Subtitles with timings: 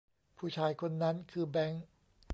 [0.37, 1.83] ผู้ชายคนนั้นคือแบงค์